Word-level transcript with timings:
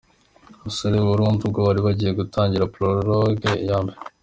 Abasore 0.61 0.95
b’i 0.97 1.07
Burundi 1.11 1.39
ubwo 1.43 1.59
bari 1.67 1.79
bagiye 1.87 2.11
gutangira 2.19 2.69
Prologue 2.73 3.51
ya 3.69 3.77
mbere. 3.83 3.99